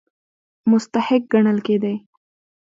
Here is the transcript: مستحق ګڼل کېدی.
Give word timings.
مستحق 0.71 1.23
ګڼل 1.31 1.59
کېدی. 1.67 1.95